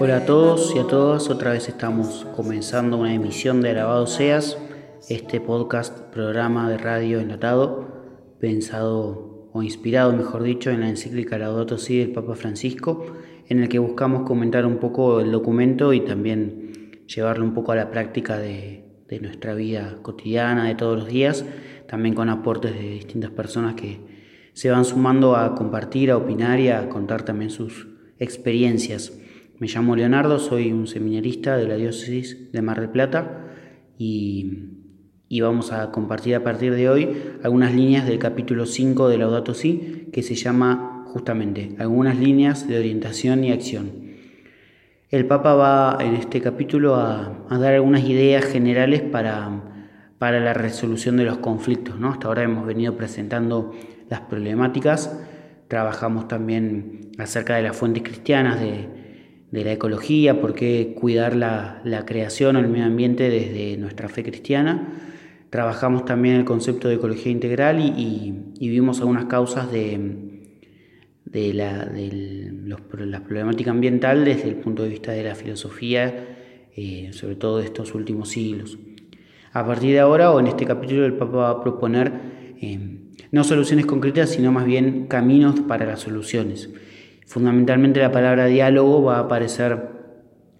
[0.00, 4.58] Hola a todos y a todas, otra vez estamos comenzando una emisión de Alabado Seas,
[5.08, 7.86] este podcast, programa de radio enlatado,
[8.40, 13.06] pensado o inspirado, mejor dicho, en la encíclica Laudato Si del Papa Francisco,
[13.46, 17.76] en el que buscamos comentar un poco el documento y también llevarlo un poco a
[17.76, 21.44] la práctica de, de nuestra vida cotidiana, de todos los días,
[21.86, 24.00] también con aportes de distintas personas que
[24.52, 29.12] se van sumando a compartir, a opinar y a contar también sus experiencias.
[29.58, 33.46] Me llamo Leonardo, soy un seminarista de la diócesis de Mar del Plata
[33.98, 34.72] y,
[35.40, 40.08] vamos a compartir a partir de hoy algunas líneas del capítulo 5 de Laudato Si
[40.12, 44.06] que se llama justamente algunas líneas de orientación y acción.
[45.08, 49.62] El Papa va en este capítulo a, dar algunas ideas generales para,
[50.18, 51.98] para, la resolución de los conflictos.
[51.98, 52.10] ¿no?
[52.10, 53.72] Hasta ahora hemos venido presentando
[54.10, 55.18] las problemáticas,
[55.68, 58.88] trabajamos también acerca de las fuentes cristianas de,
[59.50, 64.88] la ecología, por qué cuidar la, creación o el medio ambiente desde nuestra fe cristiana.
[65.50, 70.26] Trabajamos también el concepto de ecología integral y vimos algunas causas de,
[71.26, 72.52] de la, de
[73.06, 76.24] la problemática ambiental desde el punto de vista de la filosofía,
[76.74, 78.78] eh, sobre todo de estos últimos siglos.
[79.52, 82.12] A partir de ahora, o en este capítulo, el Papa va a proponer
[82.60, 82.78] eh,
[83.30, 86.70] no soluciones concretas, sino más bien caminos para las soluciones.
[87.26, 89.96] Fundamentalmente la palabra diálogo va a aparecer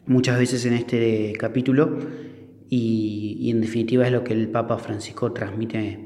[0.06, 1.98] muchas veces en este capítulo
[2.68, 6.00] y, en definitiva es lo que el Papa Francisco transmite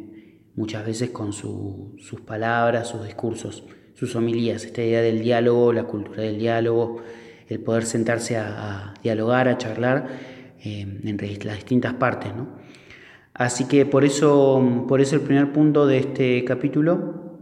[0.54, 3.64] muchas veces con sus palabras, sus discursos
[4.00, 7.02] sus homilías, esta idea del diálogo, la cultura del diálogo,
[7.48, 10.08] el poder sentarse a, dialogar, a charlar
[10.64, 12.34] eh, entre las distintas partes.
[12.34, 12.48] ¿no?
[13.40, 17.38] Así que por eso, por eso el primer punto de este capítulo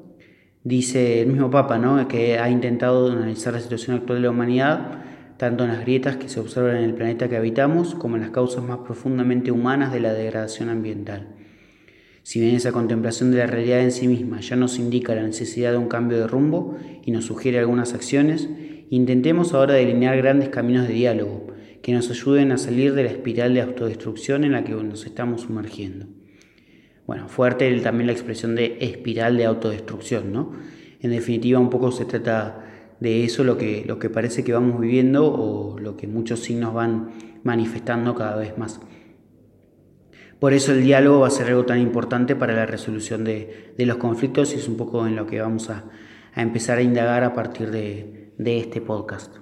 [0.63, 2.07] dice el mismo Papa, ¿no?
[2.07, 5.03] que ha intentado analizar la situación actual de la humanidad,
[5.39, 8.31] tanto en las grietas que se observan en el planeta que habitamos, como en las
[8.31, 11.35] causas más profundamente humanas de la degradación ambiental.
[12.23, 15.73] Si bien esa contemplación de la realidad en sí misma ya nos indica la necesidad
[15.73, 18.49] de un cambio de rumbo y nos sugiere algunas acciones,
[18.89, 21.48] intentemos ahora delinear grandes caminos de diálogo
[21.83, 25.43] que nos ayuden a salir de la espiral de autodestrucción en la que nos estamos
[25.43, 26.07] sumergiendo.
[27.07, 30.53] Bueno, fuerte también la expresión de espiral de autodestrucción, ¿no?
[31.01, 32.65] En definitiva, un poco se trata
[33.01, 36.75] de eso lo que, lo que parece que vamos viviendo o lo que muchos signos
[36.75, 37.13] van
[37.45, 38.81] manifestando cada vez más.
[40.39, 43.97] Por eso el diálogo va a ser algo tan importante para la resolución de, los
[43.97, 45.85] conflictos y es un poco en lo que vamos a,
[46.37, 49.35] empezar a indagar a partir de, este podcast.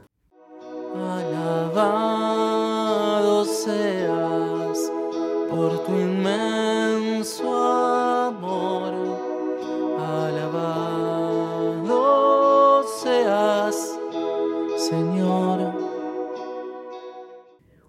[3.66, 4.78] Seas
[5.50, 8.94] por tu inmenso amor.
[9.98, 11.24] Alabado
[13.02, 13.98] seas,
[14.78, 15.72] Señor.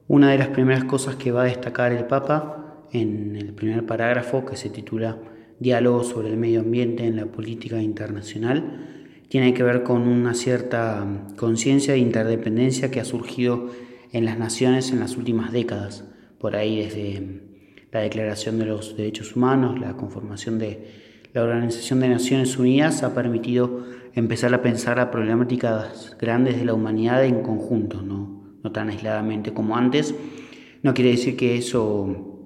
[0.08, 4.46] Una de las primeras cosas que va a destacar el Papa en el primer parágrafo
[4.46, 5.20] que se titula
[5.60, 11.06] Diálogo sobre el medio ambiente en la política internacional, tiene que ver con una cierta
[11.36, 13.70] conciencia de interdependencia que ha surgido
[14.12, 16.04] en las naciones en las últimas décadas,
[16.40, 17.42] por ahí desde
[17.92, 23.14] la Declaración de los Derechos Humanos, la conformación de la Organización de Naciones Unidas ha
[23.14, 28.90] permitido empezar a pensar a problemáticas grandes de la humanidad en conjunto, no, no tan
[28.90, 30.16] aisladamente como antes.
[30.84, 32.40] No quiere decir que eso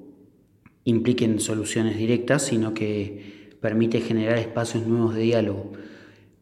[0.84, 5.72] impliquen soluciones directas, sino que permite generar espacios nuevos de diálogo.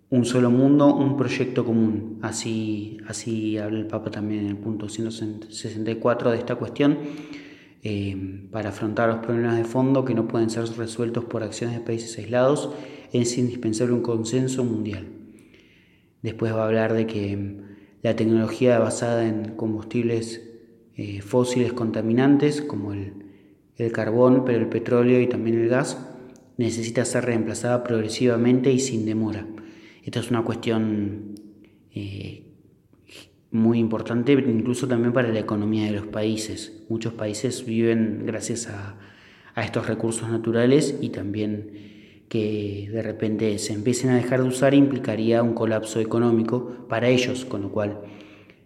[0.09, 2.20] Un solo mundo, un proyecto común.
[2.22, 6.97] Así, así habla el Papa también en el punto 164 de esta cuestión,
[7.84, 11.86] eh, para afrontar los problemas de fondo que no pueden ser resueltos por acciones de
[11.86, 12.72] países aislados,
[13.14, 15.08] es indispensable un consenso mundial.
[16.22, 17.58] Después va a hablar de que
[18.02, 20.42] la tecnología basada en combustibles
[20.96, 23.30] eh, fósiles contaminantes, como el
[23.80, 25.98] el carbón, pero el petróleo y también el gas
[26.57, 29.48] necesita ser reemplazada progresivamente y sin demora.
[30.10, 31.36] Esta es una cuestión
[31.94, 32.44] eh,
[33.52, 36.84] muy importante incluso también para la economía de los países.
[36.90, 38.98] Muchos países viven gracias a,
[39.54, 44.74] a estos recursos naturales y también que de repente se empiecen a dejar de usar
[44.74, 48.02] implicaría un colapso económico para ellos, con lo cual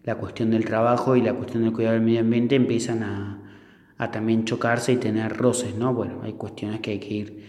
[0.05, 3.65] la cuestión del trabajo y la cuestión del cuidado del medio ambiente empiezan a,
[3.97, 5.93] a también chocarse y tener roces, ¿no?
[5.93, 7.43] Bueno, hay cuestiones que hay que ir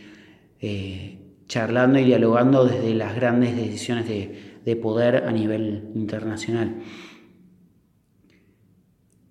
[0.61, 6.83] eh, charlando y dialogando desde las grandes decisiones de, de poder a nivel internacional.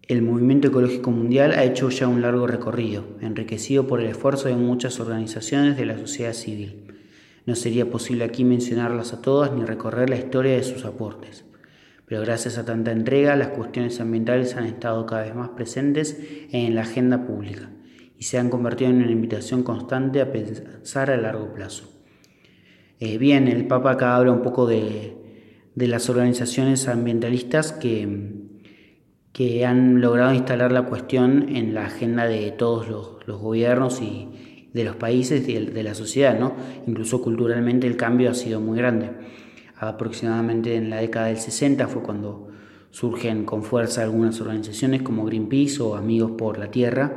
[0.02, 4.56] El movimiento ecológico mundial ha hecho ya un largo recorrido, enriquecido por el esfuerzo de
[4.56, 6.94] muchas organizaciones de la sociedad civil.
[7.46, 11.46] No sería posible aquí mencionarlas a todas ni recorrer la historia de sus aportes
[12.06, 16.18] pero gracias a tanta entrega las cuestiones ambientales han estado cada vez más presentes
[16.52, 17.72] en la agenda pública
[18.18, 21.93] y se han convertido en una invitación constante a pensar a largo plazo.
[23.06, 25.18] Eh, bien, el Papa acá habla un poco de,
[25.76, 28.32] las organizaciones ambientalistas que,
[29.34, 34.86] que, han logrado instalar la cuestión en la agenda de todos los, gobiernos y de
[34.86, 36.56] los países y de, la sociedad, ¿no?
[36.88, 39.10] Incluso culturalmente el cambio ha sido muy grande.
[39.78, 42.52] Aproximadamente en la década del 60 fue cuando
[42.92, 47.12] surgen con fuerza algunas organizaciones como Greenpeace o Amigos por la Tierra,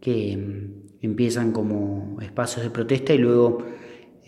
[0.00, 3.58] que mm, empiezan como espacios de protesta y luego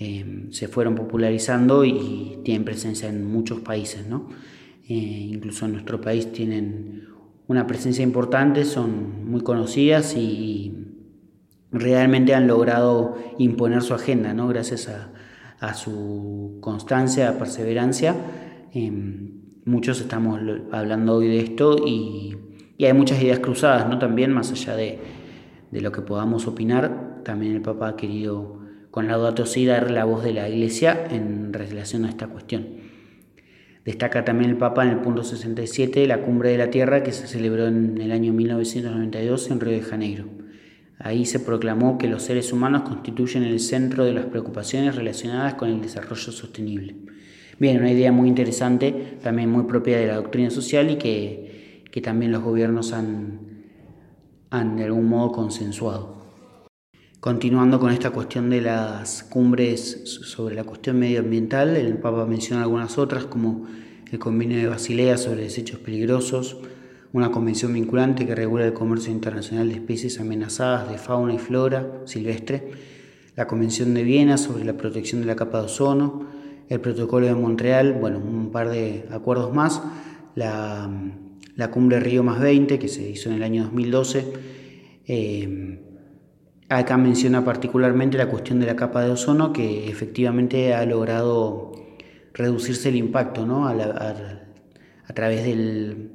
[0.03, 4.29] em, se fueron popularizando y tienen presencia en muchos países, ¿no?
[4.89, 4.95] Eh,
[5.33, 7.09] incluso en nuestro país tienen
[7.47, 10.79] una presencia importante, son muy conocidas y,
[11.75, 14.47] realmente han logrado imponer su agenda, ¿no?
[14.47, 18.15] Gracias a, su constancia, perseverancia.
[18.75, 20.39] Em, muchos estamos
[20.71, 22.37] hablando hoy de esto y,
[22.77, 23.99] y hay muchas ideas cruzadas, ¿no?
[23.99, 24.99] También más allá de,
[25.73, 28.62] de lo que podamos opinar, también el Papa ha querido
[28.93, 32.67] con la Si dar la voz de la Iglesia en relación a esta cuestión.
[33.87, 37.27] Destaca también el Papa en el punto 67 la Cumbre de la Tierra que se
[37.27, 40.27] celebró en el año 1992 en Río de Janeiro.
[40.99, 45.71] Ahí se proclamó que los seres humanos constituyen el centro de las preocupaciones relacionadas con
[45.71, 46.95] el desarrollo sostenible.
[47.59, 52.03] Bien, una idea muy interesante, también muy propia de la doctrina social y que, que
[52.03, 53.41] también los gobiernos han,
[54.51, 56.22] han de algún modo consensuado.
[57.23, 62.99] Continuando con esta cuestión de las cumbres sobre la cuestión medioambiental, el Papa menciona algunas
[62.99, 63.69] otras como
[64.11, 66.57] el Convenio de Basilea sobre desechos peligrosos,
[67.13, 72.01] una convención vinculante que regula el comercio internacional de especies amenazadas de fauna y flora
[72.07, 72.73] silvestre,
[73.37, 76.27] la Convención de Viena sobre la protección de la capa de ozono,
[76.69, 79.81] el Protocolo de Montreal, bueno, un par de acuerdos más,
[80.35, 80.91] la
[81.55, 84.33] la cumbre Río más 20, que se hizo en el año 2012.
[85.07, 85.92] Eh,
[86.79, 91.73] acá menciona particularmente la cuestión de la capa de ozono, que efectivamente ha logrado
[92.35, 93.69] reducirse el impacto ¿no?
[93.69, 93.75] a,
[95.15, 96.11] través de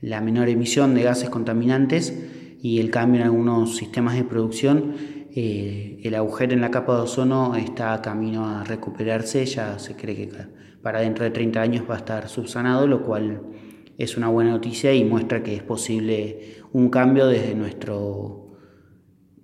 [0.00, 2.16] la menor emisión de gases contaminantes
[2.62, 4.94] y el cambio en algunos sistemas de producción.
[5.34, 9.96] Eh, el agujero en la capa de ozono está a camino a recuperarse, ya se
[9.96, 10.30] cree que
[10.82, 13.40] para dentro de 30 años va a estar subsanado, lo cual
[13.98, 18.41] es una buena noticia y muestra que es posible un cambio desde nuestro,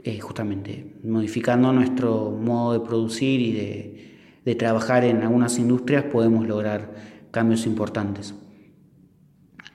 [0.09, 6.49] eh, justamente, modificando nuestro modo de producir y de, de trabajar en algunas industrias podemos
[6.49, 6.95] lograr
[7.31, 8.35] cambios importantes.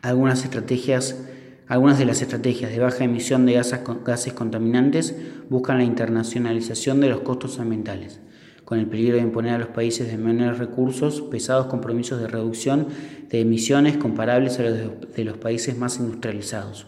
[0.01, 1.24] Algunas estrategias
[1.68, 5.15] algunas de las estrategias de baja emisión de gases contaminantes
[5.50, 8.19] buscan la internacionalización de los costos ambientales
[8.65, 12.88] con el peligro de imponer a los países de menores recursos pesados compromisos de reducción
[13.30, 16.88] de emisiones comparables a los de los países más industrializados.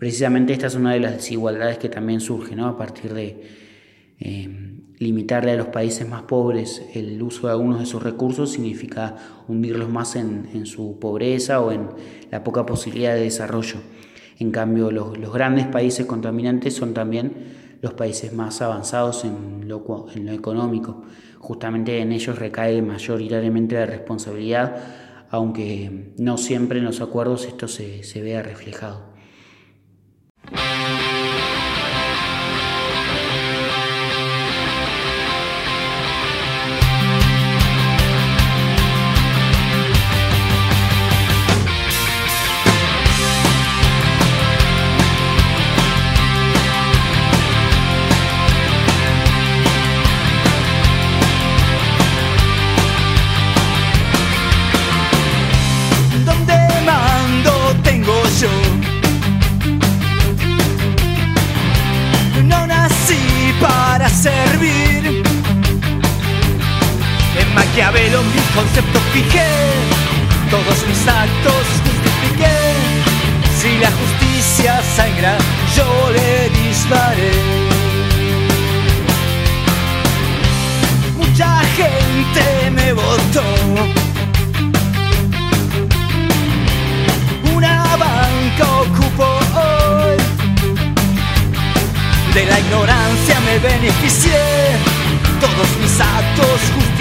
[0.00, 3.42] Precisamente esta es una de las desigualdades que también surge a partir de
[4.18, 4.48] eh,
[4.96, 9.16] limitarle a los países más pobres el uso de algunos de sus recursos significa
[9.46, 11.90] hundirlos más en, su pobreza o en
[12.30, 13.76] la poca posibilidad de desarrollo.
[14.38, 17.32] En cambio, los, los grandes países contaminantes son también
[17.82, 21.02] los países más avanzados en lo, en lo económico.
[21.38, 24.76] Justamente en ellos recae mayoritariamente la responsabilidad,
[25.28, 29.09] aunque no siempre en los acuerdos esto se, se vea reflejado.
[67.70, 69.46] Maquiavelo mi concepto fijé,
[70.50, 72.56] todos mis actos justifiqué.
[73.60, 75.38] Si la justicia sangra,
[75.76, 77.30] yo le disparé.
[81.16, 83.44] Mucha gente me votó.
[87.54, 90.16] Una banca ocupó hoy.
[92.34, 94.40] De la ignorancia me beneficié,
[95.40, 96.99] todos mis actos justifiqué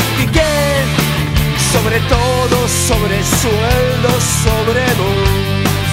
[1.72, 5.90] sobre todo, sobre sueldos, sobre vos.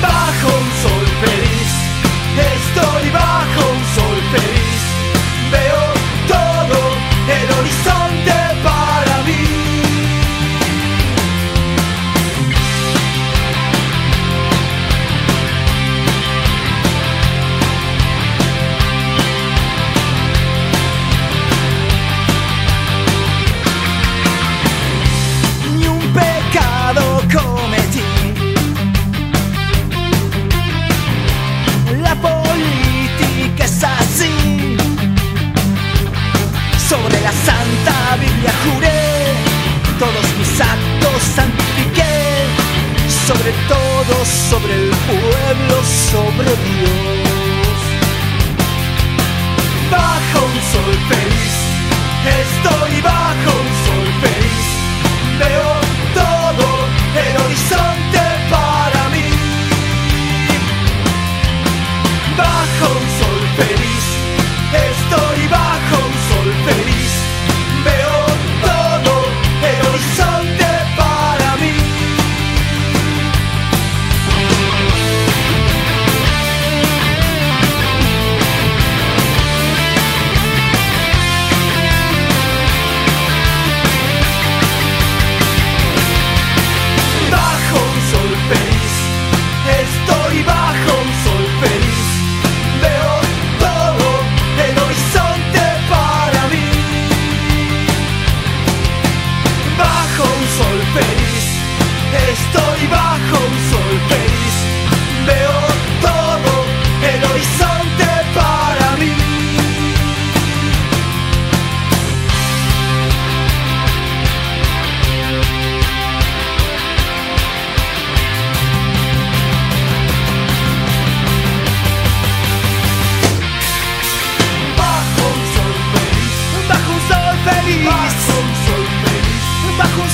[0.00, 1.72] Bajo un sol feliz,
[2.54, 4.82] estoy bajo un sol feliz,
[5.50, 5.82] veo
[6.28, 6.78] todo
[7.38, 8.41] el horizonte.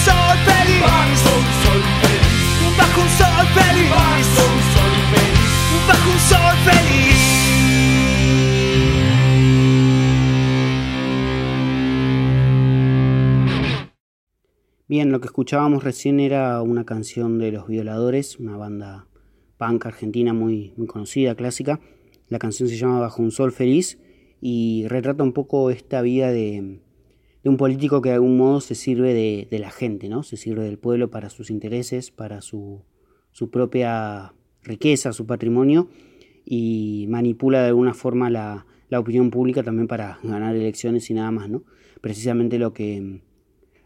[0.08, 2.76] Bajo un sol feliz.
[2.78, 3.90] Bajo un sol feliz.
[3.90, 5.48] Bajo un sol feliz.
[5.88, 7.18] Bajo un sol feliz.
[14.88, 19.06] Bien, lo que escuchábamos recién era una canción de Los Violadores, una banda
[19.58, 21.80] punk argentina muy, muy conocida, clásica.
[22.28, 23.98] La canción se llama Bajo un Sol Feliz
[24.40, 26.80] y retrata un poco esta vida de,
[27.44, 30.22] un político que de algún modo se sirve de, la gente, ¿no?
[30.22, 32.82] Se sirve del pueblo para sus intereses, para su,
[33.32, 35.88] su propia riqueza, su patrimonio
[36.44, 41.30] y manipula de alguna forma la, la, opinión pública también para ganar elecciones y nada
[41.30, 41.64] más, ¿no?
[42.00, 43.20] Precisamente lo que,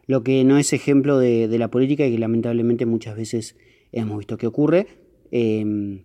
[0.07, 3.57] lo que no es ejemplo de, de la política y que lamentablemente muchas veces
[3.93, 4.87] hemos visto que ocurre.
[5.31, 6.03] Eh,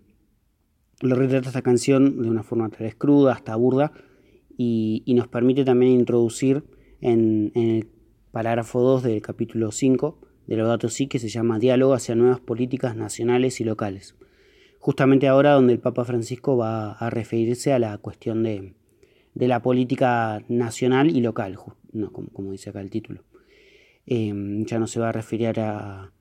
[1.01, 3.91] lo retrata esta canción de una forma tal vez cruda, hasta burda,
[4.57, 6.63] y, nos permite también introducir
[7.01, 7.87] en, el
[8.31, 12.95] parágrafo 2 del capítulo 5 de Laudato Si, que se llama Diálogo hacia nuevas políticas
[12.95, 14.15] nacionales y locales.
[14.79, 18.73] Justamente ahora donde el Papa Francisco va a referirse a la cuestión de,
[19.35, 21.57] la política nacional y local,
[22.33, 23.23] como, dice acá el título.
[24.05, 26.11] Em, ya no se va a referir a,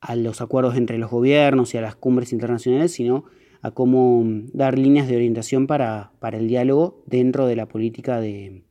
[0.00, 3.24] a los acuerdos entre los gobiernos y a las cumbres internacionales, sino
[3.62, 8.62] a cómo dar líneas de orientación para, el diálogo dentro de la política de,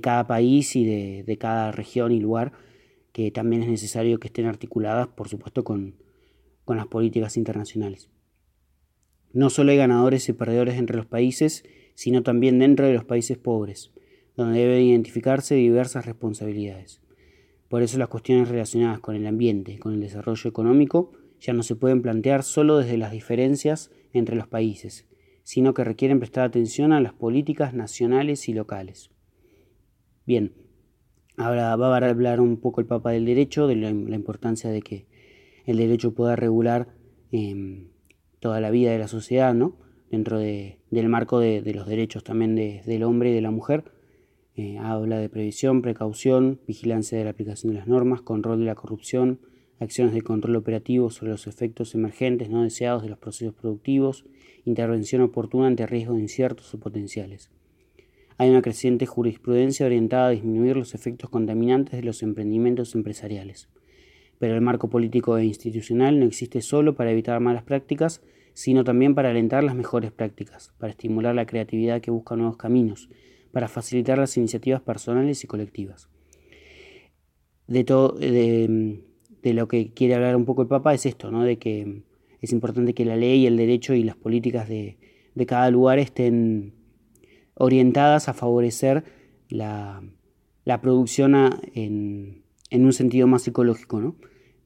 [0.00, 2.52] cada país y de, cada región y lugar,
[3.12, 5.96] que también es necesario que estén articuladas, por supuesto, con,
[6.64, 8.10] con las políticas internacionales.
[9.32, 11.64] No solo hay ganadores y perdedores entre los países,
[11.94, 13.92] sino también dentro de los países pobres,
[14.36, 17.00] donde deben identificarse diversas responsabilidades.
[17.68, 21.76] Por eso las cuestiones relacionadas con el ambiente, con el desarrollo económico, ya no se
[21.76, 25.06] pueden plantear solo desde las diferencias entre los países,
[25.44, 29.10] sino que requieren prestar atención a las políticas nacionales y locales.
[30.28, 30.52] Bien,
[31.38, 35.06] ahora va a hablar un poco el Papa del derecho, de la, importancia de que
[35.64, 36.88] el derecho pueda regular
[37.32, 37.88] em,
[38.38, 39.78] toda la vida de la sociedad, ¿no?
[40.10, 43.84] dentro del marco de, los derechos también del hombre y de la mujer.
[44.54, 48.74] Eh, habla de previsión, precaución, vigilancia de la aplicación de las normas, control de la
[48.74, 49.40] corrupción,
[49.80, 54.26] acciones de control operativo sobre los efectos emergentes no deseados de los procesos productivos,
[54.66, 57.50] intervención oportuna ante riesgos inciertos o potenciales.
[58.38, 63.68] Hay una creciente jurisprudencia orientada a disminuir los efectos contaminantes de los emprendimientos empresariales.
[64.38, 68.22] Pero el marco político e institucional no existe solo para evitar malas prácticas,
[68.54, 73.08] sino también para alentar las mejores prácticas, para estimular la creatividad que busca nuevos caminos,
[73.52, 76.08] para facilitar las iniciativas personales y colectivas.
[77.66, 79.02] De, todo, de,
[79.42, 81.44] lo que quiere hablar un poco el Papa es esto, ¿no?
[81.44, 82.02] de que
[82.40, 84.96] es importante que la ley, el derecho y las políticas de,
[85.46, 86.74] cada lugar estén
[87.58, 89.04] orientadas a favorecer
[89.48, 90.02] la,
[90.80, 91.34] producción
[91.74, 94.16] en, un sentido más psicológico, ¿no?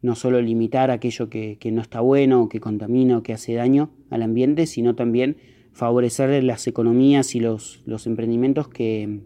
[0.02, 4.22] No solo limitar aquello que, no está bueno, que contamina o que hace daño al
[4.22, 5.36] ambiente, sino también
[5.72, 9.20] favorecer las economías y los, los emprendimientos que,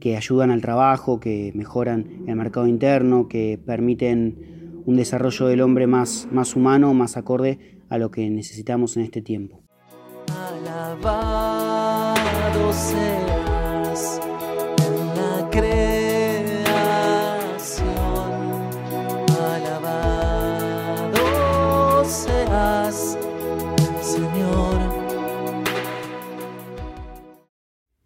[0.00, 5.86] que ayudan al trabajo, que mejoran el mercado interno, que permiten un desarrollo del hombre
[5.86, 9.62] más, más humano, más acorde a lo que necesitamos en este tiempo.
[12.54, 13.32] En.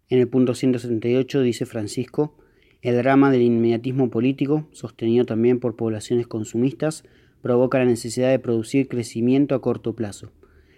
[0.09, 2.37] En el punto 178 dice Francisco,
[2.81, 7.03] el drama del inmediatismo político, sostenido también por poblaciones consumistas,
[7.41, 10.31] provoca la necesidad de producir crecimiento a corto plazo.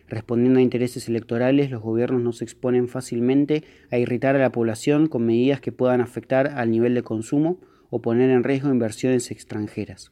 [0.09, 5.07] Respondiendo a intereses electorales, los gobiernos no se exponen fácilmente a irritar a la población
[5.07, 7.59] con medidas que puedan afectar al nivel de consumo
[7.91, 10.11] o poner en riesgo inversiones extranjeras.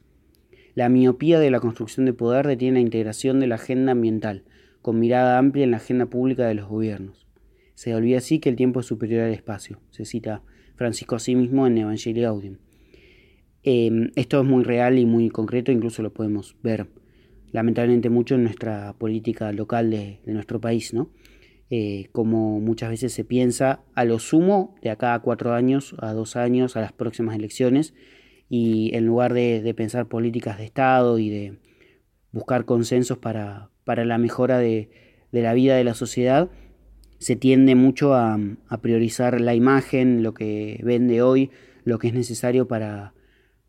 [0.74, 4.44] La miopía de la construcción de poder detiene la integración de la agenda ambiental,
[4.82, 7.26] con mirada amplia en la agenda pública de los gobiernos.
[7.74, 9.80] Se olvida así que el tiempo es superior al espacio.
[9.90, 10.42] Se cita
[10.76, 12.58] Francisco a sí mismo en Evangelii Gaudium.
[13.64, 16.86] Em, esto es muy real y muy concreto, incluso lo podemos ver
[17.52, 21.10] lamentablemente mucho en nuestra política local de, nuestro país, ¿no?
[21.70, 26.14] Eh, como muchas veces se piensa a lo sumo de acá a cuatro años, a
[26.14, 27.94] dos años, a las próximas elecciones,
[28.48, 31.58] y en lugar de, pensar políticas de Estado y de
[32.32, 34.88] buscar consensos para, la mejora de
[35.32, 36.50] la vida de la sociedad,
[37.18, 38.38] se tiende mucho a,
[38.80, 41.50] priorizar la imagen, lo que vende hoy,
[41.84, 43.12] lo que es necesario para,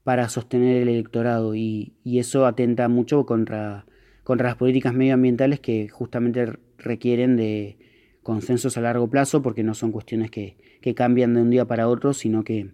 [0.03, 3.85] para sostener el electorado y, eso atenta mucho contra,
[4.23, 7.77] contra las políticas medioambientales que justamente requieren de
[8.23, 10.57] consensos a largo plazo porque no son cuestiones que,
[10.95, 12.71] cambian de un día para otro, sino que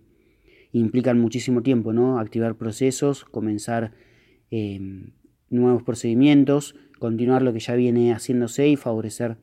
[0.71, 2.19] implican muchísimo tiempo, ¿no?
[2.19, 3.91] Activar procesos, comenzar
[4.51, 4.79] eh,
[5.49, 9.37] nuevos procedimientos, continuar lo que ya viene haciéndose y favorecer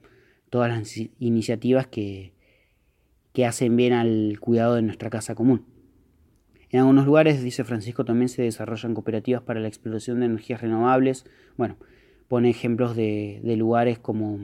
[0.49, 2.33] todas las iniciativas que,
[3.33, 5.72] que hacen bien al cuidado de nuestra casa común.
[6.73, 11.27] En algunos lugares, dice Francisco, también se desarrollan cooperativas para la explotación de energías renovables.
[11.59, 11.77] Bueno,
[12.29, 14.39] pone ejemplos de, lugares como,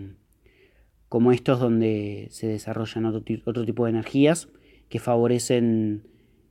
[1.08, 4.50] como estos donde se desarrollan otro, tipo de energías
[4.90, 6.02] que favorecen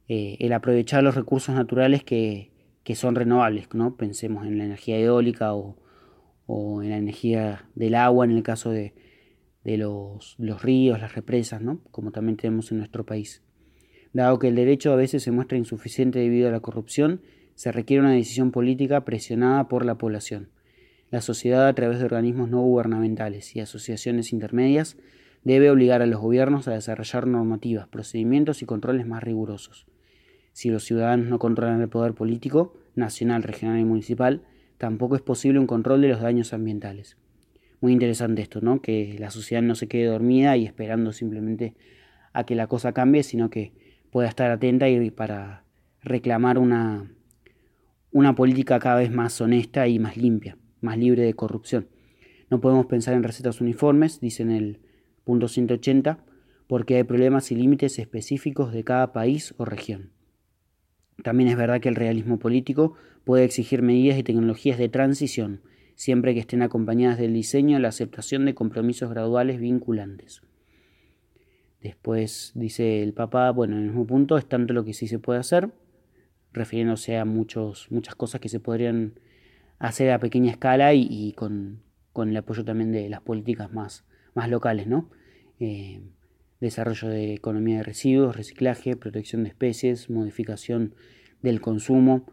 [0.07, 2.51] eh, el aprovechar los recursos naturales que,
[2.95, 3.67] son renovables.
[3.75, 3.97] ¿no?
[3.97, 5.75] Pensemos en la energía eólica o,
[6.81, 8.95] en la energía del agua en el caso de,
[9.63, 11.81] los, los, ríos, las represas, ¿no?
[11.91, 13.43] como también tenemos en nuestro país.
[14.17, 17.21] Dado que el derecho a veces se muestra insuficiente debido a la corrupción,
[17.53, 20.49] se requiere una decisión política presionada por la población.
[21.11, 24.97] La sociedad, a través de organismos no gubernamentales y asociaciones intermedias,
[25.43, 29.85] debe obligar a los gobiernos a desarrollar normativas, procedimientos y controles más rigurosos.
[30.51, 34.41] Si los ciudadanos no controlan el poder político, nacional, regional y municipal,
[34.79, 37.17] tampoco es posible un control de los daños ambientales.
[37.81, 38.81] Muy interesante esto, ¿no?
[38.81, 41.75] Que la sociedad no se quede dormida y esperando simplemente
[42.33, 43.85] a que la cosa cambie, sino que
[44.17, 45.63] pueda estar atenta y para
[46.01, 47.07] reclamar una,
[48.11, 51.87] una política cada vez más honesta y más limpia, más libre de corrupción.
[52.49, 54.79] No podemos pensar en recetas uniformes, dice en el
[55.23, 56.17] punto 180,
[56.65, 60.09] porque hay problemas y límites específicos de cada país o región.
[61.21, 65.61] También es verdad que el realismo político puede exigir medidas y tecnologías de transición,
[65.93, 70.41] siempre que estén acompañadas del diseño y la aceptación de compromisos graduales vinculantes.
[71.87, 75.19] Después dice el Papa, bueno, en el mismo punto es tanto lo que sí se
[75.19, 75.71] puede hacer,
[76.51, 79.13] refiriéndose a muchos, muchas cosas que se podrían
[79.79, 81.81] hacer a pequeña escala y, con,
[82.13, 85.09] el apoyo también de las políticas más, más locales, ¿no?
[85.61, 86.01] Eh,
[86.59, 90.93] desarrollo de economía de residuos, reciclaje, protección de especies, modificación
[91.41, 92.25] del consumo,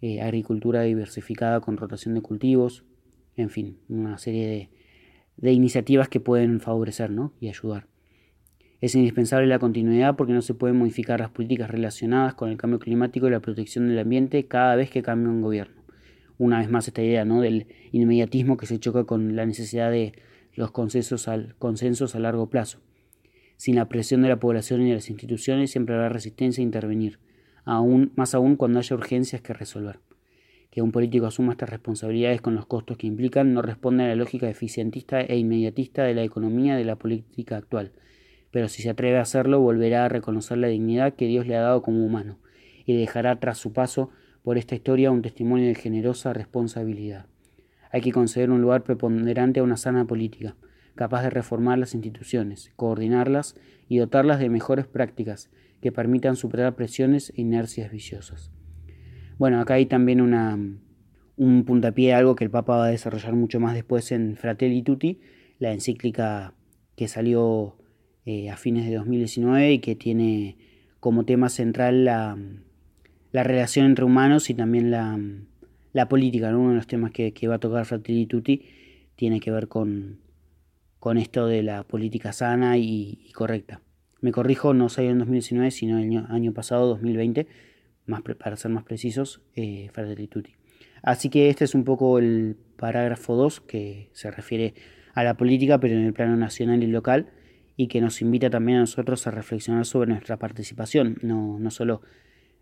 [0.00, 2.86] eh, agricultura diversificada con rotación de cultivos,
[3.36, 4.70] en fin, una serie de,
[5.36, 7.34] de iniciativas que pueden favorecer ¿no?
[7.40, 7.88] y ayudar.
[8.80, 12.78] Es indispensable la continuidad porque no se pueden modificar las políticas relacionadas con el cambio
[12.78, 15.82] climático y la protección del ambiente cada vez que cambia un gobierno.
[16.36, 17.40] Una vez más esta idea ¿no?
[17.40, 20.12] del inmediatismo que se choca con la necesidad de
[20.54, 21.26] los consensos,
[22.14, 22.80] a largo plazo.
[23.56, 27.18] Sin la presión de la población y de las instituciones siempre habrá resistencia a intervenir,
[27.64, 30.00] aún, más aún cuando haya urgencias que resolver.
[30.70, 34.16] Que un político asuma estas responsabilidades con los costos que implican no responde a la
[34.16, 37.92] lógica eficientista e inmediatista de la economía de la política actual,
[38.50, 41.62] pero si se atreve a hacerlo volverá a reconocer la dignidad que Dios le ha
[41.62, 42.38] dado como humano
[42.84, 44.10] y dejará tras su paso
[44.42, 47.26] por esta historia un testimonio de generosa responsabilidad.
[47.90, 50.54] Hay que conceder un lugar preponderante a una sana política,
[50.94, 53.56] capaz de reformar las instituciones, coordinarlas
[53.88, 58.50] y dotarlas de mejores prácticas que permitan superar presiones e inercias viciosas.
[59.38, 60.58] Bueno, acá hay también una,
[61.36, 65.20] un puntapié, algo que el Papa va a desarrollar mucho más después en Fratelli Tutti,
[65.58, 66.54] la encíclica
[66.96, 67.76] que salió
[68.26, 70.56] eh, a fines de 2019 y que tiene
[70.98, 72.36] como tema central la,
[73.32, 76.48] relación entre humanos y también la, política.
[76.48, 78.66] Uno de los temas que, va a tocar Fratelli Tutti
[79.14, 80.18] tiene que ver con,
[80.98, 83.80] con esto de la política sana y, correcta.
[84.20, 87.46] Me corrijo, no salió en 2019, sino el año, pasado, 2020,
[88.06, 90.54] más para ser más precisos, eh, Fratelli Tutti.
[91.00, 94.74] Así que este es un poco el parágrafo 2 que se refiere
[95.14, 97.30] a la política, pero en el plano nacional y local,
[97.76, 102.00] y que nos invita también a nosotros a reflexionar sobre nuestra participación, no, no solo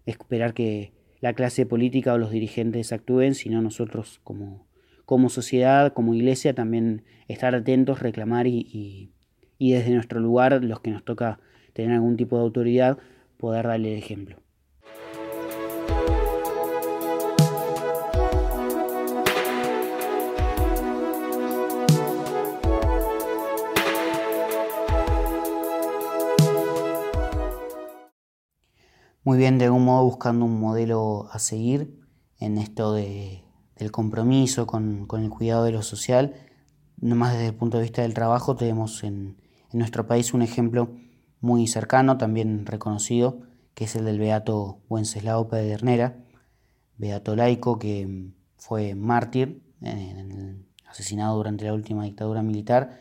[0.06, 4.66] esperar que la clase política o los dirigentes actúen, sino nosotros como,
[5.04, 9.12] como sociedad, como iglesia, también estar atentos, reclamar y,
[9.58, 11.38] y desde nuestro lugar, los que nos toca
[11.72, 12.98] tener algún tipo de autoridad,
[13.38, 14.43] poder darle el ejemplo.
[29.24, 31.98] Muy bien de algún modo buscando un modelo a seguir
[32.38, 33.42] en esto de,
[33.76, 36.34] del compromiso con, el cuidado de lo social.
[37.00, 40.92] Nomás desde el punto de vista del trabajo tenemos en, nuestro país un ejemplo
[41.40, 43.40] muy cercano, también reconocido,
[43.74, 46.16] que es el del beato Wenceslao Pedernera,
[46.96, 49.64] beato laico que fue mártir,
[50.86, 53.00] asesinado durante la última dictadura militar,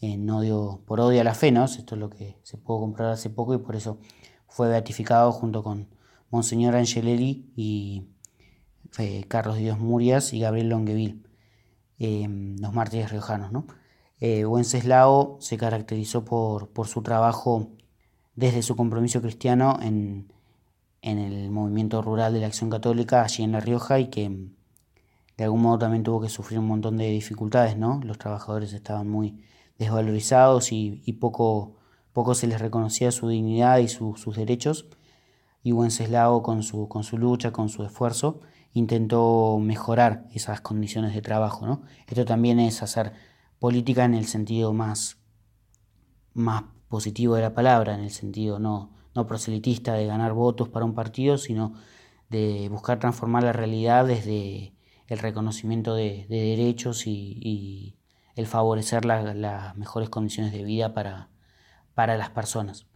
[0.00, 1.64] en odio, por odio a la fe, ¿no?
[1.64, 3.98] Esto es lo que se pudo comprobar hace poco y por eso
[4.52, 5.88] fue beatificado junto con
[6.30, 8.04] Monseñor Angelelli y
[8.98, 11.22] eh, Carlos Dios Murias y Gabriel Longueville,
[11.98, 12.26] eh,
[12.60, 13.50] los mártires riojanos.
[13.50, 13.66] ¿no?
[14.20, 17.70] Eh, Wenceslao se caracterizó por, por, su trabajo
[18.36, 20.30] desde su compromiso cristiano en,
[21.00, 24.28] en, el movimiento rural de la Acción Católica allí en La Rioja y que
[25.38, 27.78] de algún modo también tuvo que sufrir un montón de dificultades.
[27.78, 28.00] ¿no?
[28.04, 29.42] Los trabajadores estaban muy
[29.78, 31.76] desvalorizados y, y poco
[32.12, 34.86] poco se les reconocía su dignidad y sus derechos.
[35.64, 38.40] y Wenceslao con su, con su lucha, con su esfuerzo,
[38.74, 41.66] intentó mejorar esas condiciones de trabajo.
[41.66, 41.82] ¿no?
[42.06, 43.12] Esto también es hacer
[43.58, 45.18] política en el sentido más,
[46.34, 50.84] más positivo de la palabra, en el sentido no, no proselitista de ganar votos para
[50.84, 51.74] un partido, sino
[52.28, 54.74] de buscar transformar la realidad desde
[55.06, 57.96] el reconocimiento de, derechos y,
[58.34, 61.28] el favorecer las mejores condiciones de vida para,
[61.94, 62.86] para las personas.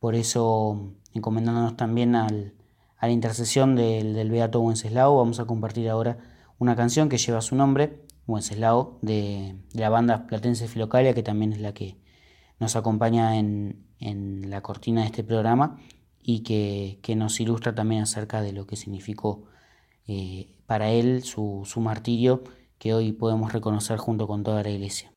[0.00, 2.54] Por eso, encomendándonos también al,
[2.98, 6.18] a la intercesión del, del, Beato Wenceslao, vamos a compartir ahora
[6.58, 11.52] una canción que lleva su nombre, Wenceslao, de, de la banda Platense Filocalia, que también
[11.52, 11.96] es la que
[12.60, 15.78] nos acompaña en, en la cortina de este programa
[16.20, 19.44] y que, que, nos ilustra también acerca de lo que significó
[20.06, 22.44] eh, para él su, su martirio
[22.78, 25.12] que hoy podemos reconocer junto con toda la iglesia.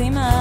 [0.00, 0.39] Amenazas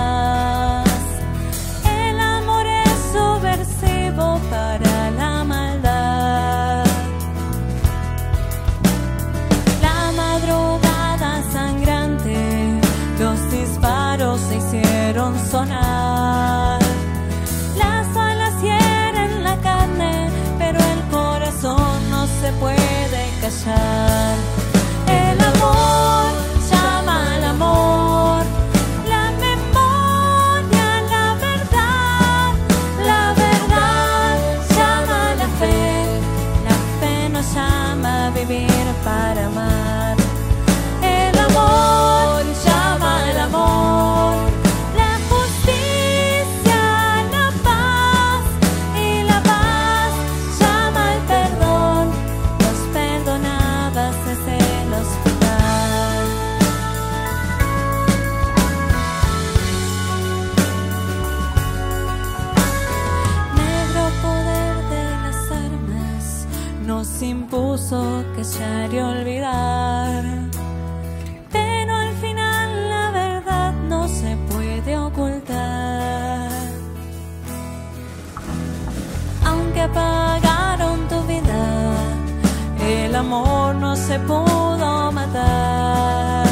[83.19, 86.48] amor no se pudo matar.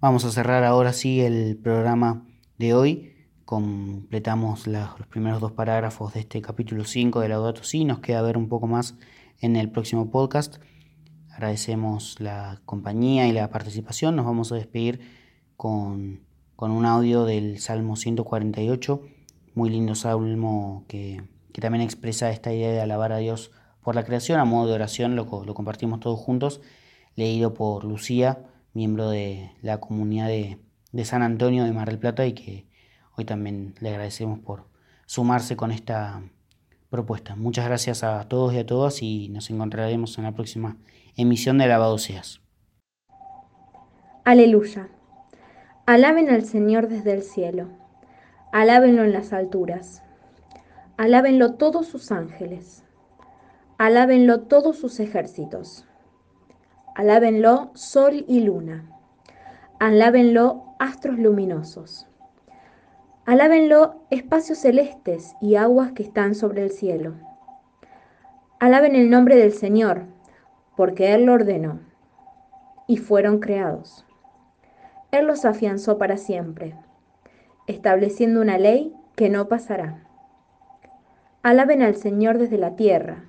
[0.00, 2.26] Vamos a cerrar ahora sí el programa
[2.58, 3.19] de hoy.
[3.50, 7.84] Completamos los primeros dos parágrafos de este capítulo 5 de Laudato Si.
[7.84, 8.94] Nos queda ver un poco más
[9.40, 10.58] en el próximo podcast.
[11.32, 14.14] Agradecemos la compañía y la participación.
[14.14, 15.00] Nos vamos a despedir
[15.56, 16.20] con,
[16.54, 19.02] con un audio del Salmo 148.
[19.56, 21.20] Muy lindo salmo que,
[21.52, 23.50] que, también expresa esta idea de alabar a Dios
[23.82, 24.38] por la creación.
[24.38, 26.60] A modo de oración lo, lo compartimos todos juntos.
[27.16, 32.32] Leído por Lucía miembro de la comunidad de, San Antonio de Mar del Plata y
[32.32, 32.69] que
[33.20, 34.64] hoy también le agradecemos por
[35.04, 36.22] sumarse con esta
[36.88, 37.36] propuesta.
[37.36, 40.78] Muchas gracias a todos y a todas y nos encontraremos en la próxima
[41.16, 42.40] emisión de Alabado Seas.
[44.24, 44.88] Aleluya.
[45.86, 47.68] Alaben al Señor desde el cielo.
[48.52, 50.02] Alábenlo en las alturas.
[50.96, 52.84] Alábenlo todos sus ángeles.
[53.76, 55.86] Alábenlo todos sus ejércitos.
[56.94, 58.90] Alábenlo sol y luna.
[59.78, 62.09] Alábenlo astros luminosos.
[63.30, 67.14] Alábenlo espacios celestes y aguas que están sobre el cielo.
[68.58, 70.06] Alaben el nombre del Señor,
[70.76, 71.78] porque Él lo ordenó,
[72.88, 74.04] y fueron creados.
[75.12, 76.74] Él los afianzó para siempre,
[77.68, 80.02] estableciendo una ley que no pasará.
[81.44, 83.26] Alaben al Señor desde la tierra,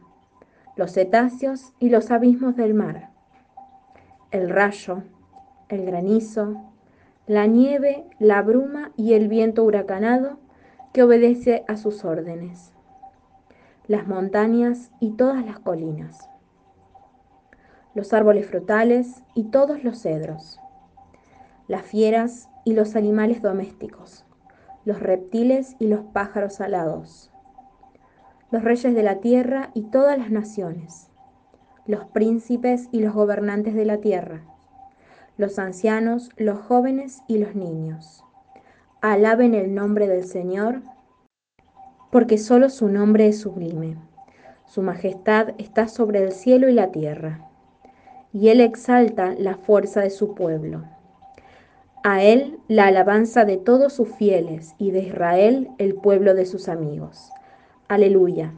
[0.77, 3.11] los cetáceos y los abismos del mar
[4.31, 5.03] el rayo,
[5.69, 6.70] el granizo,
[7.27, 10.39] la nieve, la bruma y el viento huracanado
[10.93, 12.73] que obedece a sus órdenes,
[13.87, 16.29] las montañas y todas las colinas,
[17.93, 20.59] los árboles frutales y todos los cedros,
[21.67, 24.25] las fieras y los animales domésticos,
[24.83, 27.31] los reptiles y los pájaros alados,
[28.51, 31.07] los reyes de la tierra y todas las naciones.
[31.87, 34.43] Los príncipes y los gobernantes de la tierra,
[35.37, 38.23] los ancianos, los jóvenes y los niños.
[39.01, 40.81] Alaben el nombre del Señor,
[42.11, 43.97] porque solo su nombre es sublime.
[44.65, 47.49] Su majestad está sobre el cielo y la tierra,
[48.31, 50.83] y él exalta la fuerza de su pueblo.
[52.03, 56.67] A él la alabanza de todos sus fieles y de Israel el pueblo de sus
[56.67, 57.31] amigos.
[57.87, 58.53] Aleluya.